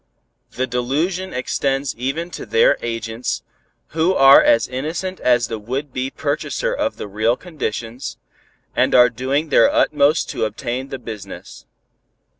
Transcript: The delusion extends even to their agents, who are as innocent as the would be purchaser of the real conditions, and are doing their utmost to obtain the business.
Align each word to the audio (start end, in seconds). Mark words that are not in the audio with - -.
The 0.53 0.65
delusion 0.65 1.31
extends 1.31 1.95
even 1.95 2.31
to 2.31 2.47
their 2.47 2.75
agents, 2.81 3.43
who 3.89 4.15
are 4.15 4.41
as 4.41 4.67
innocent 4.67 5.19
as 5.19 5.45
the 5.47 5.59
would 5.59 5.93
be 5.93 6.09
purchaser 6.09 6.73
of 6.73 6.97
the 6.97 7.07
real 7.07 7.37
conditions, 7.37 8.17
and 8.75 8.95
are 8.95 9.11
doing 9.11 9.49
their 9.49 9.71
utmost 9.71 10.27
to 10.31 10.45
obtain 10.45 10.87
the 10.89 10.97
business. 10.97 11.67